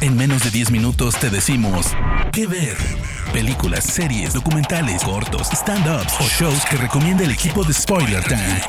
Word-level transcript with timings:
En 0.00 0.16
menos 0.16 0.42
de 0.44 0.50
10 0.50 0.70
minutos 0.70 1.14
te 1.18 1.30
decimos 1.30 1.86
qué 2.32 2.46
ver. 2.46 2.76
Películas, 3.32 3.84
series, 3.84 4.34
documentales, 4.34 5.02
cortos, 5.02 5.48
stand-ups 5.50 6.14
o 6.20 6.24
shows 6.24 6.64
que 6.66 6.76
recomienda 6.76 7.24
el 7.24 7.30
equipo 7.30 7.64
de 7.64 7.72
Spoiler 7.72 8.22
Time. 8.24 8.60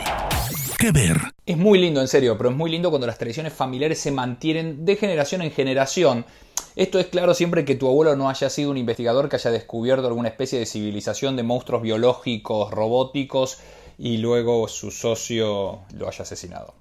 ¿Qué 0.77 0.91
ver? 0.91 1.17
Es 1.45 1.57
muy 1.57 1.79
lindo, 1.79 2.01
en 2.01 2.07
serio, 2.07 2.37
pero 2.37 2.49
es 2.49 2.55
muy 2.55 2.69
lindo 2.71 2.89
cuando 2.89 3.07
las 3.07 3.17
tradiciones 3.17 3.53
familiares 3.53 3.99
se 3.99 4.11
mantienen 4.11 4.85
de 4.85 4.95
generación 4.95 5.41
en 5.41 5.51
generación. 5.51 6.25
Esto 6.75 6.99
es 6.99 7.07
claro 7.07 7.33
siempre 7.33 7.65
que 7.65 7.75
tu 7.75 7.87
abuelo 7.87 8.15
no 8.15 8.29
haya 8.29 8.49
sido 8.49 8.71
un 8.71 8.77
investigador 8.77 9.29
que 9.29 9.37
haya 9.37 9.51
descubierto 9.51 10.07
alguna 10.07 10.29
especie 10.29 10.59
de 10.59 10.65
civilización 10.65 11.35
de 11.35 11.43
monstruos 11.43 11.81
biológicos, 11.81 12.71
robóticos, 12.71 13.59
y 13.97 14.17
luego 14.17 14.67
su 14.67 14.91
socio 14.91 15.79
lo 15.93 16.07
haya 16.07 16.23
asesinado. 16.23 16.73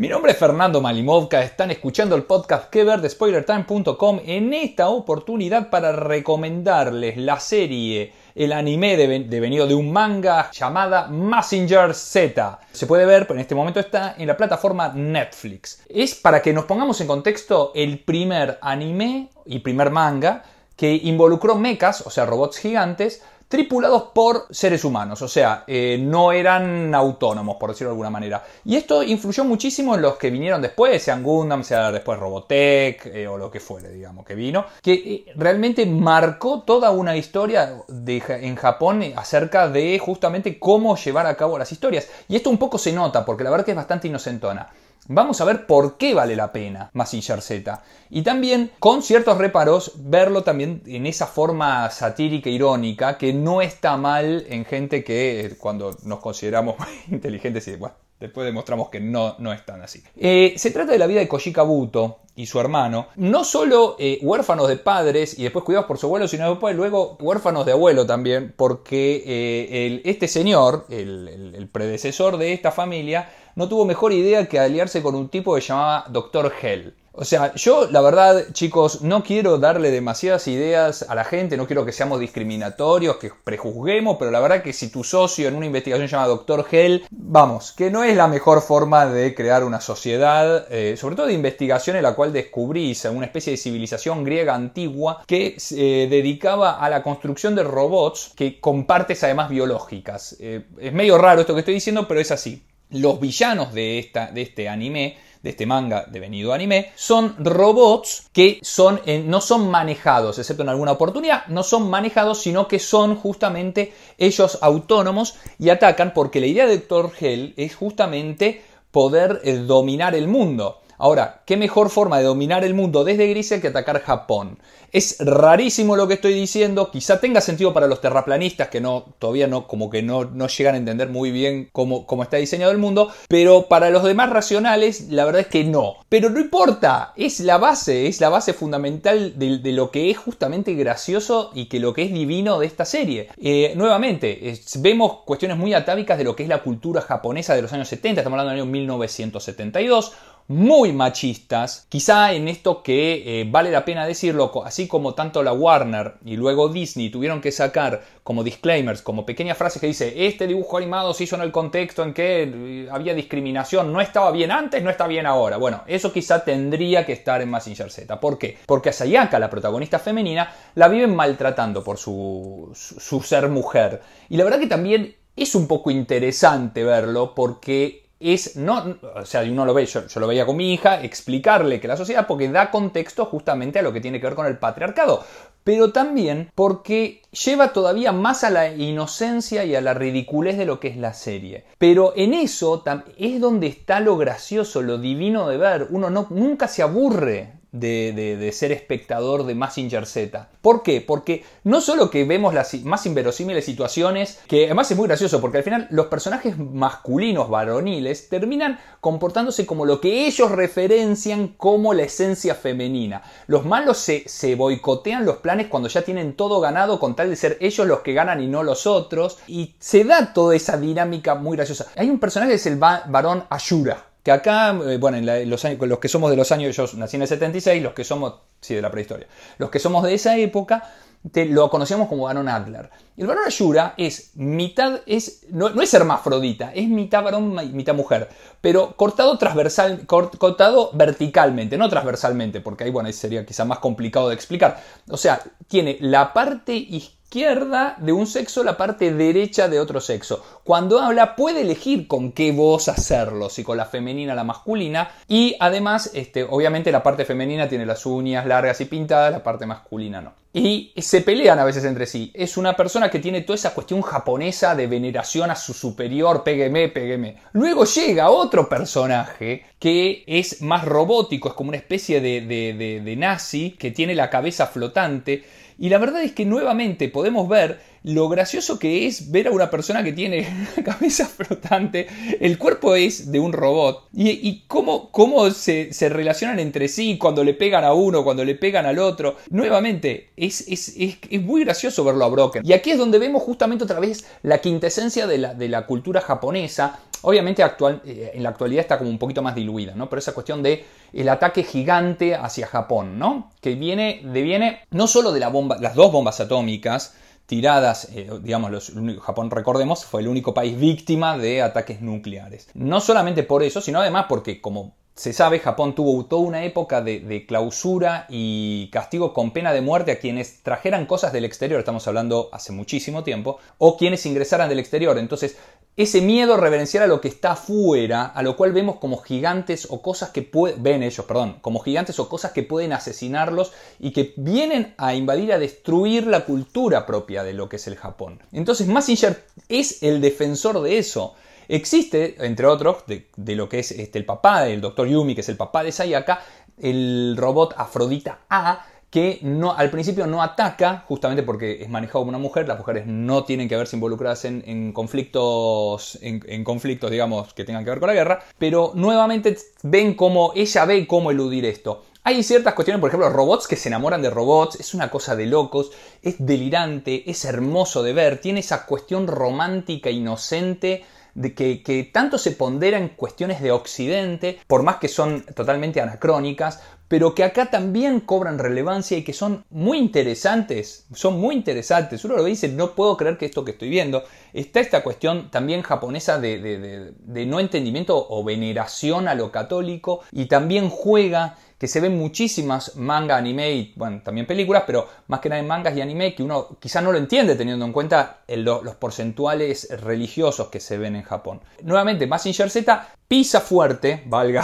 Mi 0.00 0.08
nombre 0.08 0.32
es 0.32 0.38
Fernando 0.38 0.80
Malimovka, 0.80 1.42
están 1.42 1.70
escuchando 1.70 2.16
el 2.16 2.22
podcast 2.22 2.70
que 2.70 2.84
ver 2.84 3.02
de 3.02 3.10
spoilertime.com 3.10 4.20
en 4.24 4.54
esta 4.54 4.88
oportunidad 4.88 5.68
para 5.68 5.92
recomendarles 5.92 7.18
la 7.18 7.38
serie, 7.38 8.10
el 8.34 8.54
anime 8.54 8.96
devenido 8.96 9.66
de 9.66 9.74
un 9.74 9.92
manga 9.92 10.50
llamada 10.52 11.08
Messenger 11.08 11.92
Z. 11.92 12.60
Se 12.72 12.86
puede 12.86 13.04
ver, 13.04 13.26
pero 13.26 13.34
en 13.34 13.42
este 13.42 13.54
momento 13.54 13.78
está 13.78 14.14
en 14.16 14.26
la 14.26 14.38
plataforma 14.38 14.90
Netflix. 14.94 15.82
Es 15.86 16.14
para 16.14 16.40
que 16.40 16.54
nos 16.54 16.64
pongamos 16.64 16.98
en 17.02 17.06
contexto 17.06 17.72
el 17.74 17.98
primer 17.98 18.58
anime 18.62 19.28
y 19.44 19.58
primer 19.58 19.90
manga 19.90 20.44
que 20.76 20.94
involucró 20.94 21.56
mechas, 21.56 22.06
o 22.06 22.08
sea, 22.08 22.24
robots 22.24 22.56
gigantes, 22.56 23.22
tripulados 23.50 24.04
por 24.14 24.46
seres 24.48 24.84
humanos, 24.84 25.20
o 25.22 25.26
sea, 25.26 25.64
eh, 25.66 25.98
no 26.00 26.30
eran 26.30 26.94
autónomos, 26.94 27.56
por 27.56 27.70
decirlo 27.70 27.88
de 27.88 27.94
alguna 27.94 28.08
manera. 28.08 28.44
Y 28.64 28.76
esto 28.76 29.02
influyó 29.02 29.44
muchísimo 29.44 29.96
en 29.96 30.02
los 30.02 30.16
que 30.18 30.30
vinieron 30.30 30.62
después, 30.62 31.02
sean 31.02 31.24
Gundam, 31.24 31.64
sea 31.64 31.90
después 31.90 32.20
Robotech 32.20 33.06
eh, 33.06 33.26
o 33.26 33.36
lo 33.36 33.50
que 33.50 33.58
fuere, 33.58 33.90
digamos, 33.90 34.24
que 34.24 34.36
vino, 34.36 34.66
que 34.80 34.92
eh, 34.92 35.32
realmente 35.34 35.84
marcó 35.84 36.62
toda 36.62 36.92
una 36.92 37.16
historia 37.16 37.82
en 37.88 38.54
Japón 38.54 39.02
acerca 39.16 39.68
de 39.68 39.98
justamente 39.98 40.60
cómo 40.60 40.94
llevar 40.96 41.26
a 41.26 41.34
cabo 41.34 41.58
las 41.58 41.72
historias. 41.72 42.08
Y 42.28 42.36
esto 42.36 42.50
un 42.50 42.58
poco 42.58 42.78
se 42.78 42.92
nota, 42.92 43.24
porque 43.24 43.42
la 43.42 43.50
verdad 43.50 43.64
que 43.64 43.72
es 43.72 43.76
bastante 43.76 44.06
inocentona. 44.06 44.70
Vamos 45.08 45.40
a 45.40 45.44
ver 45.44 45.66
por 45.66 45.96
qué 45.96 46.14
vale 46.14 46.36
la 46.36 46.52
pena 46.52 46.90
Massinger 46.92 47.42
Z. 47.42 47.82
Y 48.10 48.22
también, 48.22 48.70
con 48.78 49.02
ciertos 49.02 49.38
reparos, 49.38 49.92
verlo 49.96 50.42
también 50.42 50.82
en 50.86 51.06
esa 51.06 51.26
forma 51.26 51.90
satírica, 51.90 52.48
irónica, 52.48 53.18
que 53.18 53.32
no 53.32 53.62
está 53.62 53.96
mal 53.96 54.44
en 54.48 54.64
gente 54.64 55.02
que 55.02 55.40
eh, 55.40 55.56
cuando 55.58 55.96
nos 56.04 56.20
consideramos 56.20 56.76
inteligentes 57.10 57.66
y 57.66 57.76
después 58.20 58.44
demostramos 58.44 58.90
que 58.90 59.00
no, 59.00 59.34
no 59.38 59.52
están 59.52 59.82
así. 59.82 60.02
Eh, 60.16 60.54
se 60.56 60.70
trata 60.70 60.92
de 60.92 60.98
la 60.98 61.06
vida 61.06 61.20
de 61.20 61.28
Koji 61.28 61.52
Kabuto 61.52 62.20
y 62.36 62.46
su 62.46 62.60
hermano, 62.60 63.08
no 63.16 63.44
solo 63.44 63.96
eh, 63.98 64.18
huérfanos 64.22 64.68
de 64.68 64.76
padres 64.76 65.38
y 65.38 65.42
después 65.42 65.64
cuidados 65.64 65.88
por 65.88 65.98
su 65.98 66.06
abuelo, 66.06 66.28
sino 66.28 66.48
después 66.48 66.76
luego 66.76 67.16
huérfanos 67.20 67.66
de 67.66 67.72
abuelo 67.72 68.06
también, 68.06 68.54
porque 68.56 70.00
este 70.04 70.28
señor, 70.28 70.86
el 70.88 71.68
predecesor 71.72 72.36
de 72.36 72.52
esta 72.52 72.70
familia, 72.70 73.28
no 73.60 73.68
tuvo 73.68 73.84
mejor 73.84 74.14
idea 74.14 74.48
que 74.48 74.58
aliarse 74.58 75.02
con 75.02 75.14
un 75.14 75.28
tipo 75.28 75.54
que 75.54 75.60
llamaba 75.60 76.06
Dr. 76.08 76.50
Hell. 76.62 76.94
O 77.12 77.26
sea, 77.26 77.52
yo 77.54 77.86
la 77.90 78.00
verdad, 78.00 78.46
chicos, 78.52 79.02
no 79.02 79.22
quiero 79.22 79.58
darle 79.58 79.90
demasiadas 79.90 80.48
ideas 80.48 81.04
a 81.06 81.14
la 81.14 81.24
gente, 81.24 81.58
no 81.58 81.66
quiero 81.66 81.84
que 81.84 81.92
seamos 81.92 82.20
discriminatorios, 82.20 83.16
que 83.16 83.30
prejuzguemos, 83.44 84.16
pero 84.18 84.30
la 84.30 84.40
verdad 84.40 84.62
que 84.62 84.72
si 84.72 84.90
tu 84.90 85.04
socio 85.04 85.46
en 85.46 85.56
una 85.56 85.66
investigación 85.66 86.08
llama 86.08 86.26
Dr. 86.28 86.64
Hell, 86.70 87.04
vamos, 87.10 87.72
que 87.72 87.90
no 87.90 88.02
es 88.02 88.16
la 88.16 88.28
mejor 88.28 88.62
forma 88.62 89.04
de 89.04 89.34
crear 89.34 89.62
una 89.62 89.82
sociedad, 89.82 90.66
eh, 90.70 90.96
sobre 90.96 91.16
todo 91.16 91.26
de 91.26 91.34
investigación 91.34 91.96
en 91.96 92.04
la 92.04 92.14
cual 92.14 92.32
descubrís 92.32 93.04
una 93.04 93.26
especie 93.26 93.50
de 93.50 93.58
civilización 93.58 94.24
griega 94.24 94.54
antigua 94.54 95.22
que 95.26 95.56
se 95.58 96.04
eh, 96.04 96.08
dedicaba 96.08 96.78
a 96.78 96.88
la 96.88 97.02
construcción 97.02 97.54
de 97.54 97.64
robots 97.64 98.32
que 98.34 98.58
compartes 98.58 99.22
además 99.22 99.50
biológicas. 99.50 100.34
Eh, 100.40 100.64
es 100.78 100.94
medio 100.94 101.18
raro 101.18 101.42
esto 101.42 101.52
que 101.52 101.60
estoy 101.60 101.74
diciendo, 101.74 102.08
pero 102.08 102.20
es 102.20 102.30
así 102.30 102.62
los 102.90 103.20
villanos 103.20 103.72
de, 103.72 103.98
esta, 103.98 104.30
de 104.30 104.42
este 104.42 104.68
anime, 104.68 105.18
de 105.42 105.50
este 105.50 105.66
manga 105.66 106.04
devenido 106.06 106.52
anime, 106.52 106.92
son 106.96 107.34
robots 107.38 108.28
que 108.32 108.58
son, 108.62 109.00
eh, 109.06 109.22
no 109.24 109.40
son 109.40 109.70
manejados, 109.70 110.38
excepto 110.38 110.62
en 110.62 110.68
alguna 110.68 110.92
oportunidad, 110.92 111.46
no 111.46 111.62
son 111.62 111.88
manejados, 111.88 112.42
sino 112.42 112.68
que 112.68 112.78
son 112.78 113.16
justamente 113.16 113.92
ellos 114.18 114.58
autónomos 114.60 115.36
y 115.58 115.70
atacan 115.70 116.12
porque 116.12 116.40
la 116.40 116.46
idea 116.46 116.66
de 116.66 116.78
Thor 116.78 117.12
Hell 117.18 117.54
es 117.56 117.74
justamente 117.74 118.62
poder 118.90 119.40
eh, 119.44 119.54
dominar 119.54 120.14
el 120.14 120.28
mundo. 120.28 120.80
Ahora, 121.00 121.40
¿qué 121.46 121.56
mejor 121.56 121.88
forma 121.88 122.18
de 122.18 122.24
dominar 122.24 122.62
el 122.62 122.74
mundo 122.74 123.04
desde 123.04 123.26
Grisel 123.26 123.62
que 123.62 123.68
atacar 123.68 124.02
Japón? 124.02 124.58
Es 124.92 125.16
rarísimo 125.18 125.96
lo 125.96 126.06
que 126.06 126.14
estoy 126.14 126.34
diciendo, 126.34 126.90
quizá 126.90 127.20
tenga 127.20 127.40
sentido 127.40 127.72
para 127.72 127.86
los 127.86 128.02
terraplanistas 128.02 128.68
que 128.68 128.82
no, 128.82 129.14
todavía 129.18 129.46
no, 129.46 129.66
como 129.66 129.88
que 129.88 130.02
no, 130.02 130.26
no 130.26 130.48
llegan 130.48 130.74
a 130.74 130.78
entender 130.78 131.08
muy 131.08 131.30
bien 131.30 131.70
cómo, 131.72 132.06
cómo 132.06 132.22
está 132.22 132.36
diseñado 132.36 132.70
el 132.70 132.76
mundo, 132.76 133.10
pero 133.28 133.66
para 133.66 133.88
los 133.88 134.04
demás 134.04 134.28
racionales 134.28 135.08
la 135.08 135.24
verdad 135.24 135.40
es 135.40 135.46
que 135.46 135.64
no. 135.64 135.94
Pero 136.10 136.28
no 136.28 136.38
importa, 136.38 137.14
es 137.16 137.40
la 137.40 137.56
base, 137.56 138.06
es 138.06 138.20
la 138.20 138.28
base 138.28 138.52
fundamental 138.52 139.38
de, 139.38 139.72
lo 139.72 139.90
que 139.90 140.10
es 140.10 140.18
justamente 140.18 140.74
gracioso 140.74 141.50
y 141.54 141.66
que 141.66 141.80
lo 141.80 141.94
que 141.94 142.02
es 142.02 142.12
divino 142.12 142.58
de 142.58 142.66
esta 142.66 142.84
serie. 142.84 143.28
Eh, 143.40 143.72
nuevamente, 143.74 144.52
vemos 144.80 145.20
cuestiones 145.24 145.56
muy 145.56 145.72
atávicas 145.72 146.18
de 146.18 146.24
lo 146.24 146.36
que 146.36 146.42
es 146.42 146.48
la 146.50 146.62
cultura 146.62 147.00
japonesa 147.00 147.54
de 147.54 147.62
los 147.62 147.72
años 147.72 147.88
70, 147.88 148.20
estamos 148.20 148.38
hablando 148.38 148.50
del 148.50 148.60
año 148.64 148.70
1972, 148.70 150.12
muy 150.50 150.92
machistas, 150.92 151.86
quizá 151.88 152.32
en 152.32 152.48
esto 152.48 152.82
que 152.82 153.40
eh, 153.40 153.46
vale 153.48 153.70
la 153.70 153.84
pena 153.84 154.04
decirlo, 154.04 154.50
así 154.64 154.88
como 154.88 155.14
tanto 155.14 155.44
la 155.44 155.52
Warner 155.52 156.14
y 156.24 156.36
luego 156.36 156.68
Disney 156.68 157.08
tuvieron 157.08 157.40
que 157.40 157.52
sacar 157.52 158.02
como 158.24 158.42
disclaimers, 158.42 159.00
como 159.00 159.24
pequeñas 159.24 159.56
frases 159.56 159.80
que 159.80 159.86
dice, 159.86 160.26
este 160.26 160.48
dibujo 160.48 160.78
animado 160.78 161.14
se 161.14 161.22
hizo 161.22 161.36
en 161.36 161.42
el 161.42 161.52
contexto 161.52 162.02
en 162.02 162.12
que 162.12 162.42
eh, 162.42 162.88
había 162.90 163.14
discriminación, 163.14 163.92
no 163.92 164.00
estaba 164.00 164.32
bien 164.32 164.50
antes, 164.50 164.82
no 164.82 164.90
está 164.90 165.06
bien 165.06 165.24
ahora. 165.24 165.56
Bueno, 165.56 165.84
eso 165.86 166.12
quizá 166.12 166.44
tendría 166.44 167.06
que 167.06 167.12
estar 167.12 167.40
en 167.40 167.48
Massinger 167.48 167.88
Z. 167.88 168.18
¿Por 168.18 168.36
qué? 168.36 168.58
Porque 168.66 168.88
a 168.88 168.92
Sayaka, 168.92 169.38
la 169.38 169.50
protagonista 169.50 170.00
femenina, 170.00 170.52
la 170.74 170.88
viven 170.88 171.14
maltratando 171.14 171.84
por 171.84 171.96
su, 171.96 172.72
su 172.74 173.22
ser 173.22 173.48
mujer. 173.48 174.02
Y 174.28 174.36
la 174.36 174.42
verdad 174.42 174.58
que 174.58 174.66
también 174.66 175.14
es 175.36 175.54
un 175.54 175.68
poco 175.68 175.92
interesante 175.92 176.82
verlo 176.82 177.36
porque 177.36 178.09
es, 178.20 178.56
no, 178.56 178.98
o 179.14 179.24
sea, 179.24 179.42
uno 179.42 179.64
lo 179.64 179.72
ve, 179.72 179.86
yo, 179.86 180.02
lo 180.16 180.26
veía 180.26 180.44
con 180.44 180.56
mi 180.56 180.74
hija, 180.74 181.02
explicarle 181.02 181.80
que 181.80 181.88
la 181.88 181.96
sociedad, 181.96 182.26
porque 182.26 182.50
da 182.50 182.70
contexto 182.70 183.24
justamente 183.24 183.78
a 183.78 183.82
lo 183.82 183.92
que 183.92 184.00
tiene 184.00 184.20
que 184.20 184.26
ver 184.26 184.36
con 184.36 184.46
el 184.46 184.58
patriarcado, 184.58 185.24
pero 185.64 185.90
también 185.92 186.50
porque 186.54 187.22
lleva 187.32 187.72
todavía 187.72 188.12
más 188.12 188.44
a 188.44 188.50
la 188.50 188.68
inocencia 188.68 189.64
y 189.64 189.74
a 189.74 189.80
la 189.80 189.94
ridiculez 189.94 190.58
de 190.58 190.66
lo 190.66 190.80
que 190.80 190.88
es 190.88 190.96
la 190.96 191.14
serie. 191.14 191.64
Pero 191.78 192.12
en 192.16 192.34
eso 192.34 192.82
es 193.16 193.40
donde 193.40 193.66
está 193.66 194.00
lo 194.00 194.16
gracioso, 194.16 194.82
lo 194.82 194.98
divino 194.98 195.48
de 195.48 195.56
ver. 195.56 195.86
Uno 195.90 196.10
no, 196.10 196.26
nunca 196.30 196.68
se 196.68 196.82
aburre 196.82 197.59
de, 197.72 198.50
ser 198.52 198.72
espectador 198.72 199.44
de 199.44 199.54
Massinger 199.54 200.06
Z. 200.06 200.48
¿Por 200.60 200.82
qué? 200.82 201.00
Porque 201.00 201.44
no 201.64 201.80
solo 201.80 202.10
que 202.10 202.24
vemos 202.24 202.54
las 202.54 202.74
más 202.82 203.06
inverosímiles 203.06 203.64
situaciones, 203.64 204.40
que 204.46 204.66
además 204.66 204.90
es 204.90 204.96
muy 204.96 205.06
gracioso, 205.06 205.40
porque 205.40 205.58
al 205.58 205.64
final 205.64 205.86
los 205.90 206.06
personajes 206.06 206.58
masculinos, 206.58 207.48
varoniles, 207.48 208.28
terminan 208.28 208.78
comportándose 209.00 209.66
como 209.66 209.86
lo 209.86 210.00
que 210.00 210.26
ellos 210.26 210.50
referencian 210.50 211.48
como 211.48 211.94
la 211.94 212.02
esencia 212.02 212.54
femenina. 212.54 213.22
Los 213.46 213.64
malos 213.64 213.98
se, 213.98 214.28
se 214.28 214.54
boicotean 214.54 215.24
los 215.24 215.38
planes 215.38 215.68
cuando 215.68 215.88
ya 215.88 216.02
tienen 216.02 216.34
todo 216.34 216.60
ganado 216.60 216.98
con 216.98 217.16
tal 217.16 217.30
de 217.30 217.36
ser 217.36 217.56
ellos 217.60 217.86
los 217.86 218.00
que 218.00 218.14
ganan 218.14 218.42
y 218.42 218.48
no 218.48 218.62
los 218.62 218.86
otros, 218.86 219.38
y 219.46 219.74
se 219.78 220.04
da 220.04 220.32
toda 220.32 220.56
esa 220.56 220.76
dinámica 220.76 221.34
muy 221.34 221.56
graciosa. 221.56 221.86
Hay 221.96 222.10
un 222.10 222.18
personaje 222.18 222.50
que 222.50 222.56
es 222.56 222.66
el 222.66 222.76
varón 222.76 223.44
Ayura 223.48 224.09
que 224.22 224.32
acá, 224.32 224.70
eh, 224.86 224.98
bueno, 224.98 225.18
los, 225.46 225.64
los, 225.64 225.98
que 225.98 226.08
somos 226.08 226.30
de 226.30 226.36
los 226.36 226.52
años, 226.52 226.76
yo 226.76 226.86
nací 226.96 227.16
en 227.16 227.22
el 227.22 227.28
76, 227.28 227.82
los 227.82 227.94
que 227.94 228.04
somos, 228.04 228.34
sí, 228.60 228.74
de 228.74 228.82
la 228.82 228.90
prehistoria, 228.90 229.26
los 229.58 229.70
que 229.70 229.78
somos 229.78 230.02
de 230.04 230.14
esa 230.14 230.36
época, 230.36 230.90
lo 231.22 231.68
conocíamos 231.68 232.08
como 232.08 232.24
varón 232.24 232.48
Adler. 232.48 232.90
El 233.16 233.26
varón 233.26 233.44
Ayura 233.46 233.94
es 233.98 234.30
mitad, 234.36 235.00
es, 235.06 235.46
no, 235.50 235.68
es 235.68 235.92
hermafrodita, 235.92 236.72
es 236.72 236.88
mitad 236.88 237.22
varón, 237.22 237.54
mitad 237.74 237.94
mujer, 237.94 238.28
pero 238.60 238.96
cortado 238.96 239.36
transversal, 239.36 240.06
cortado 240.06 240.90
verticalmente, 240.94 241.76
no 241.76 241.88
transversalmente, 241.88 242.60
porque 242.60 242.84
ahí, 242.84 242.90
bueno, 242.90 243.12
sería 243.12 243.44
quizá 243.44 243.64
más 243.64 243.80
complicado 243.80 244.28
de 244.28 244.34
explicar. 244.34 244.82
O 245.10 245.16
sea, 245.16 245.42
tiene 245.68 245.98
la 246.00 246.32
parte 246.32 246.74
izquierda 246.74 247.19
izquierda 247.30 247.94
de 248.00 248.12
un 248.12 248.26
sexo, 248.26 248.64
la 248.64 248.76
parte 248.76 249.14
derecha 249.14 249.68
de 249.68 249.78
otro 249.78 250.00
sexo. 250.00 250.42
Cuando 250.64 250.98
habla 250.98 251.36
puede 251.36 251.60
elegir 251.60 252.08
con 252.08 252.32
qué 252.32 252.50
voz 252.50 252.88
hacerlo, 252.88 253.48
si 253.48 253.62
con 253.62 253.76
la 253.76 253.84
femenina 253.84 254.34
la 254.34 254.42
masculina. 254.42 255.12
Y 255.28 255.54
además, 255.60 256.10
este, 256.12 256.42
obviamente 256.42 256.90
la 256.90 257.04
parte 257.04 257.24
femenina 257.24 257.68
tiene 257.68 257.86
las 257.86 258.04
uñas 258.04 258.46
largas 258.46 258.80
y 258.80 258.86
pintadas, 258.86 259.30
la 259.30 259.44
parte 259.44 259.64
masculina 259.64 260.20
no. 260.20 260.32
Y 260.52 260.92
se 260.96 261.20
pelean 261.20 261.60
a 261.60 261.64
veces 261.64 261.84
entre 261.84 262.06
sí. 262.06 262.32
Es 262.34 262.56
una 262.56 262.74
persona 262.74 263.08
que 263.08 263.20
tiene 263.20 263.42
toda 263.42 263.54
esa 263.54 263.74
cuestión 263.74 264.02
japonesa 264.02 264.74
de 264.74 264.88
veneración 264.88 265.52
a 265.52 265.54
su 265.54 265.72
superior, 265.72 266.42
pégueme, 266.42 266.88
pégueme. 266.88 267.36
Luego 267.52 267.84
llega 267.84 268.30
otro 268.30 268.68
personaje 268.68 269.66
que 269.78 270.24
es 270.26 270.62
más 270.62 270.84
robótico, 270.84 271.50
es 271.50 271.54
como 271.54 271.68
una 271.68 271.78
especie 271.78 272.20
de, 272.20 272.40
de, 272.40 273.00
de 273.00 273.16
nazi 273.16 273.76
que 273.78 273.92
tiene 273.92 274.16
la 274.16 274.28
cabeza 274.28 274.66
flotante 274.66 275.44
y 275.80 275.88
la 275.88 275.98
verdad 275.98 276.22
es 276.22 276.32
que 276.32 276.44
nuevamente 276.44 277.08
podemos 277.08 277.48
ver 277.48 277.80
lo 278.02 278.28
gracioso 278.28 278.78
que 278.78 279.06
es 279.06 279.30
ver 279.30 279.48
a 279.48 279.50
una 279.50 279.70
persona 279.70 280.02
que 280.02 280.12
tiene 280.12 280.46
la 280.76 280.82
cabeza 280.84 281.26
flotante, 281.26 282.06
el 282.40 282.58
cuerpo 282.58 282.94
es 282.94 283.30
de 283.30 283.40
un 283.40 283.52
robot, 283.52 284.08
y, 284.12 284.64
cómo, 284.66 285.10
cómo 285.10 285.50
se, 285.50 285.90
relacionan 286.08 286.58
entre 286.58 286.88
sí 286.88 287.18
cuando 287.18 287.44
le 287.44 287.54
pegan 287.54 287.84
a 287.84 287.92
uno, 287.92 288.24
cuando 288.24 288.44
le 288.44 288.54
pegan 288.54 288.86
al 288.86 288.98
otro. 288.98 289.36
Nuevamente, 289.50 290.30
es, 290.36 290.66
es, 290.68 291.42
muy 291.42 291.64
gracioso 291.64 292.04
verlo 292.04 292.24
a 292.24 292.28
Broken. 292.28 292.62
Y 292.64 292.72
aquí 292.72 292.90
es 292.90 292.98
donde 292.98 293.18
vemos 293.18 293.42
justamente 293.42 293.84
otra 293.84 294.00
vez 294.00 294.26
la 294.42 294.58
quintesencia 294.58 295.26
de 295.26 295.38
la, 295.38 295.54
de 295.54 295.68
la 295.68 295.86
cultura 295.86 296.20
japonesa. 296.20 297.00
Obviamente 297.22 297.62
actual, 297.62 298.00
eh, 298.04 298.32
en 298.34 298.42
la 298.42 298.48
actualidad 298.48 298.80
está 298.80 298.98
como 298.98 299.10
un 299.10 299.18
poquito 299.18 299.42
más 299.42 299.54
diluida, 299.54 299.94
¿no? 299.94 300.08
Pero 300.08 300.20
esa 300.20 300.32
cuestión 300.32 300.62
de 300.62 300.84
el 301.12 301.28
ataque 301.28 301.64
gigante 301.64 302.34
hacia 302.34 302.66
Japón, 302.66 303.18
¿no? 303.18 303.50
Que 303.60 303.74
viene, 303.74 304.22
viene 304.24 304.80
no 304.90 305.06
solo 305.06 305.30
de 305.32 305.40
la 305.40 305.48
bomba, 305.48 305.76
las 305.80 305.94
dos 305.94 306.10
bombas 306.12 306.40
atómicas, 306.40 307.14
tiradas, 307.50 308.08
eh, 308.14 308.30
digamos, 308.42 308.70
los, 308.70 308.92
Japón, 309.22 309.50
recordemos, 309.50 310.04
fue 310.04 310.20
el 310.20 310.28
único 310.28 310.54
país 310.54 310.78
víctima 310.78 311.36
de 311.36 311.62
ataques 311.62 312.00
nucleares. 312.00 312.68
No 312.74 313.00
solamente 313.00 313.42
por 313.42 313.64
eso, 313.64 313.80
sino 313.80 314.00
además 314.00 314.26
porque, 314.28 314.60
como 314.60 314.94
se 315.20 315.34
sabe, 315.34 315.58
Japón 315.58 315.94
tuvo 315.94 316.24
toda 316.24 316.40
una 316.40 316.64
época 316.64 317.02
de, 317.02 317.44
clausura 317.46 318.24
y 318.30 318.88
castigo 318.90 319.34
con 319.34 319.50
pena 319.50 319.74
de 319.74 319.82
muerte 319.82 320.12
a 320.12 320.18
quienes 320.18 320.62
trajeran 320.62 321.04
cosas 321.04 321.30
del 321.34 321.44
exterior, 321.44 321.78
estamos 321.78 322.08
hablando 322.08 322.48
hace 322.52 322.72
muchísimo 322.72 323.22
tiempo, 323.22 323.58
o 323.76 323.98
quienes 323.98 324.24
ingresaran 324.24 324.70
del 324.70 324.78
exterior. 324.78 325.18
Entonces, 325.18 325.58
ese 325.98 326.22
miedo 326.22 326.56
reverencial 326.56 327.04
a 327.04 327.06
lo 327.06 327.20
que 327.20 327.28
está 327.28 327.50
afuera, 327.50 328.24
a 328.24 328.42
lo 328.42 328.56
cual 328.56 328.72
vemos 328.72 328.96
como 328.96 329.18
gigantes 329.18 329.88
o 329.90 330.00
cosas 330.00 330.30
que 330.30 330.40
pueden, 330.40 331.02
ellos, 331.02 331.26
perdón, 331.26 331.58
como 331.60 331.80
gigantes 331.80 332.18
o 332.18 332.26
cosas 332.26 332.52
que 332.52 332.62
pueden 332.62 332.94
asesinarlos 332.94 333.72
y 333.98 334.12
que 334.12 334.32
vienen 334.38 334.94
a 334.96 335.14
invadir, 335.14 335.52
a 335.52 335.58
destruir 335.58 336.26
la 336.28 336.46
cultura 336.46 337.04
propia 337.04 337.44
de 337.44 337.52
lo 337.52 337.68
que 337.68 337.76
es 337.76 337.86
el 337.86 337.96
Japón. 337.96 338.42
Entonces 338.52 338.86
Massinger 338.86 339.44
es 339.68 340.02
el 340.02 340.22
defensor 340.22 340.80
de 340.80 340.96
eso. 340.96 341.34
Existe, 341.70 342.34
entre 342.40 342.66
otros, 342.66 343.04
de, 343.06 343.54
lo 343.54 343.68
que 343.68 343.78
es 343.78 343.92
este, 343.92 344.18
el 344.18 344.24
papá 344.24 344.64
del 344.64 344.80
Dr. 344.80 345.06
Yumi, 345.06 345.36
que 345.36 345.42
es 345.42 345.48
el 345.48 345.56
papá 345.56 345.84
de 345.84 345.92
Sayaka, 345.92 346.40
el 346.76 347.36
robot 347.36 347.74
Afrodita 347.76 348.40
A, 348.50 348.84
que 349.08 349.38
no, 349.42 349.72
al 349.72 349.88
principio 349.88 350.26
no 350.26 350.42
ataca, 350.42 351.04
justamente 351.06 351.44
porque 351.44 351.80
es 351.80 351.88
manejado 351.88 352.22
como 352.22 352.30
una 352.30 352.38
mujer, 352.38 352.66
las 352.66 352.76
mujeres 352.76 353.06
no 353.06 353.44
tienen 353.44 353.68
que 353.68 353.76
verse 353.76 353.94
involucradas 353.94 354.44
en, 354.46 354.92
conflictos, 354.92 356.18
en, 356.22 356.64
conflictos, 356.64 357.08
digamos, 357.08 357.54
que 357.54 357.62
tengan 357.62 357.84
que 357.84 357.90
ver 357.90 358.00
con 358.00 358.08
la 358.08 358.14
guerra, 358.14 358.42
pero 358.58 358.90
nuevamente 358.96 359.56
ven 359.84 360.14
cómo, 360.14 360.52
ella 360.56 360.84
ve 360.86 361.06
cómo 361.06 361.30
eludir 361.30 361.64
esto. 361.66 362.02
Hay 362.24 362.42
ciertas 362.42 362.74
cuestiones, 362.74 363.00
por 363.00 363.10
ejemplo, 363.10 363.30
robots 363.30 363.68
que 363.68 363.76
se 363.76 363.88
enamoran 363.88 364.22
de 364.22 364.30
robots, 364.30 364.80
es 364.80 364.92
una 364.92 365.08
cosa 365.08 365.36
de 365.36 365.46
locos, 365.46 365.92
es 366.20 366.34
delirante, 366.44 367.30
es 367.30 367.44
hermoso 367.44 368.02
de 368.02 368.12
ver, 368.12 368.40
tiene 368.40 368.58
esa 368.58 368.86
cuestión 368.86 369.28
romántica, 369.28 370.10
inocente, 370.10 371.04
de 371.40 371.54
que, 371.54 372.10
tanto 372.12 372.36
se 372.36 372.52
pondera 372.52 372.98
en 372.98 373.08
cuestiones 373.08 373.62
de 373.62 373.72
Occidente, 373.72 374.58
por 374.66 374.82
más 374.82 374.96
que 374.96 375.08
son 375.08 375.42
totalmente 375.54 376.00
anacrónicas, 376.00 376.82
pero 377.08 377.34
que 377.34 377.42
acá 377.42 377.70
también 377.70 378.20
cobran 378.20 378.58
relevancia 378.58 379.16
y 379.18 379.24
que 379.24 379.32
son 379.32 379.64
muy 379.70 379.98
interesantes, 379.98 381.06
son 381.12 381.40
muy 381.40 381.56
interesantes. 381.56 382.24
Uno 382.24 382.36
lo 382.36 382.44
dice, 382.44 382.68
no 382.68 382.94
puedo 382.94 383.16
creer 383.16 383.36
que 383.36 383.46
esto 383.46 383.64
que 383.64 383.72
estoy 383.72 383.88
viendo. 383.88 384.22
Está 384.52 384.78
esta 384.80 385.02
cuestión 385.02 385.50
también 385.50 385.82
japonesa 385.82 386.38
de 386.38 387.46
no 387.46 387.58
entendimiento 387.58 388.26
o 388.28 388.44
veneración 388.44 389.26
a 389.26 389.34
lo 389.34 389.50
católico 389.50 390.20
y 390.30 390.46
también 390.46 390.88
juega 390.88 391.56
que 391.80 391.88
se 391.88 392.00
ven 392.00 392.18
muchísimas 392.18 392.96
manga, 392.96 393.38
anime 393.38 393.72
y 393.72 393.94
bueno, 393.96 394.20
también 394.22 394.46
películas, 394.46 394.82
pero 394.86 395.08
más 395.28 395.40
que 395.40 395.48
nada 395.48 395.62
en 395.62 395.66
mangas 395.66 395.96
y 395.96 396.02
anime 396.02 396.34
que 396.34 396.42
uno 396.42 396.76
quizá 396.78 397.00
no 397.00 397.10
lo 397.10 397.16
entiende 397.16 397.56
teniendo 397.56 397.86
en 397.86 397.92
cuenta 397.92 398.40
los 398.48 398.94
porcentuales 398.96 399.88
religiosos 400.02 400.68
que 400.68 400.78
se 400.78 400.98
ven 400.98 401.16
en 401.16 401.22
Japón. 401.22 401.62
Nuevamente, 401.82 402.26
Massinger 402.26 402.68
Z 402.68 403.08
pisa 403.26 403.62
fuerte, 403.62 404.22
valga 404.26 404.62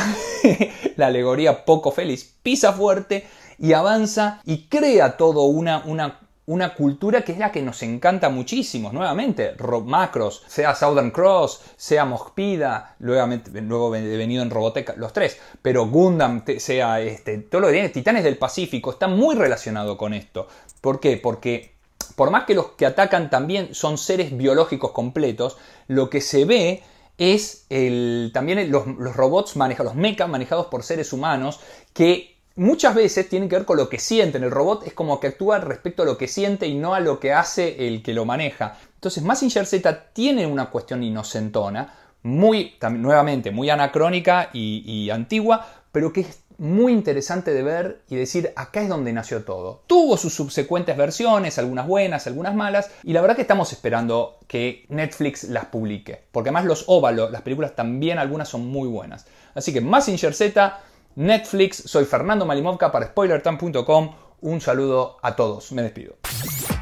la 0.96 1.06
alegoría 1.06 1.64
poco 1.64 1.90
feliz, 1.90 2.36
pisa 2.42 2.74
fuerte 2.74 3.26
y 3.58 3.72
avanza 3.72 4.42
y 4.44 4.64
crea 4.68 5.16
todo 5.16 5.44
una, 5.44 5.84
una 5.86 6.20
una 6.46 6.74
cultura 6.74 7.22
que 7.22 7.32
es 7.32 7.38
la 7.38 7.50
que 7.50 7.62
nos 7.62 7.82
encanta 7.82 8.28
muchísimo. 8.28 8.92
Nuevamente, 8.92 9.54
Macros, 9.84 10.44
sea 10.46 10.74
Southern 10.74 11.10
Cross, 11.10 11.60
sea 11.76 12.04
Mojpida, 12.04 12.94
luego 13.00 13.90
venido 13.90 14.42
en 14.42 14.50
Robotech 14.50 14.96
los 14.96 15.12
tres, 15.12 15.38
pero 15.60 15.86
Gundam, 15.88 16.44
sea 16.58 17.00
este, 17.00 17.38
todo 17.38 17.62
lo 17.62 17.66
que 17.66 17.74
viene, 17.74 17.88
Titanes 17.88 18.24
del 18.24 18.38
Pacífico, 18.38 18.92
está 18.92 19.08
muy 19.08 19.34
relacionado 19.34 19.96
con 19.96 20.14
esto. 20.14 20.46
¿Por 20.80 21.00
qué? 21.00 21.16
Porque 21.16 21.74
por 22.14 22.30
más 22.30 22.44
que 22.44 22.54
los 22.54 22.72
que 22.72 22.86
atacan 22.86 23.28
también 23.30 23.74
son 23.74 23.98
seres 23.98 24.36
biológicos 24.36 24.92
completos, 24.92 25.56
lo 25.88 26.10
que 26.10 26.20
se 26.20 26.44
ve 26.44 26.82
es 27.18 27.66
el, 27.70 28.30
también 28.32 28.70
los, 28.70 28.84
robots 29.16 29.56
manejados, 29.56 29.94
los 29.94 30.00
mechas 30.00 30.28
manejados 30.28 30.66
por 30.66 30.82
seres 30.82 31.12
humanos 31.12 31.60
que 31.92 32.35
muchas 32.56 32.94
veces 32.94 33.28
tienen 33.28 33.48
que 33.48 33.56
ver 33.56 33.64
con 33.64 33.76
lo 33.76 33.88
que 33.88 33.98
sienten. 33.98 34.42
El 34.42 34.50
robot 34.50 34.86
es 34.86 34.94
como 34.94 35.20
que 35.20 35.28
actúa 35.28 35.58
respecto 35.58 36.02
a 36.02 36.06
lo 36.06 36.18
que 36.18 36.26
siente 36.26 36.66
y 36.66 36.74
no 36.74 36.94
a 36.94 37.00
lo 37.00 37.20
que 37.20 37.32
hace 37.32 37.86
el 37.86 38.02
que 38.02 38.14
lo 38.14 38.24
maneja. 38.24 38.78
Entonces, 38.94 39.22
Massinger 39.22 39.66
Z 39.66 40.12
tiene 40.12 40.46
una 40.46 40.70
cuestión 40.70 41.02
inocentona, 41.02 41.94
muy, 42.22 42.74
nuevamente, 42.90 43.52
muy 43.52 43.70
anacrónica 43.70 44.50
y, 44.52 45.08
antigua, 45.10 45.64
pero 45.92 46.12
que 46.12 46.22
es 46.22 46.40
muy 46.58 46.92
interesante 46.92 47.52
de 47.52 47.62
ver 47.62 48.00
y 48.08 48.16
decir, 48.16 48.52
acá 48.56 48.80
es 48.80 48.88
donde 48.88 49.12
nació 49.12 49.44
todo. 49.44 49.82
Tuvo 49.86 50.16
sus 50.16 50.34
subsecuentes 50.34 50.96
versiones, 50.96 51.58
algunas 51.58 51.86
buenas, 51.86 52.26
algunas 52.26 52.54
malas, 52.54 52.90
y 53.04 53.12
la 53.12 53.20
verdad 53.20 53.36
que 53.36 53.42
estamos 53.42 53.72
esperando 53.72 54.38
que 54.48 54.86
Netflix 54.88 55.44
las 55.44 55.66
publique, 55.66 56.24
porque 56.32 56.48
además 56.48 56.64
los 56.64 56.84
óvalos, 56.88 57.30
las 57.30 57.42
películas 57.42 57.76
también 57.76 58.18
algunas 58.18 58.48
son 58.48 58.66
muy 58.66 58.88
buenas. 58.88 59.26
Así 59.54 59.72
que 59.72 59.80
Massinger 59.80 60.34
Z 60.34 60.80
Netflix. 61.16 61.82
Soy 61.86 62.04
Fernando 62.04 62.46
Malimovka 62.46 62.92
para 62.92 63.06
SpoilerTime.com. 63.06 64.14
Un 64.40 64.60
saludo 64.60 65.18
a 65.22 65.34
todos. 65.34 65.72
Me 65.72 65.82
despido. 65.82 66.16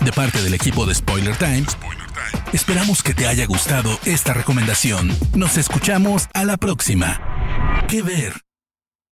De 0.04 0.12
parte 0.12 0.42
del 0.42 0.52
equipo 0.52 0.84
de 0.84 0.94
Spoiler 0.94 1.36
Times, 1.36 1.78
esperamos 2.52 3.02
que 3.02 3.14
te 3.14 3.26
haya 3.26 3.46
gustado 3.46 3.90
esta 4.04 4.34
recomendación. 4.34 5.10
Nos 5.34 5.56
escuchamos 5.56 6.28
a 6.34 6.44
la 6.44 6.58
próxima. 6.58 7.20
¿Qué 7.88 8.02
ver? 8.02 8.34